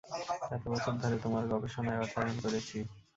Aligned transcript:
এতবছর 0.51 0.93
ধরে, 1.01 1.15
তোমার 1.23 1.43
গবেষণায় 1.51 2.01
অর্থায়ন 2.01 2.35
করেছি। 2.43 2.77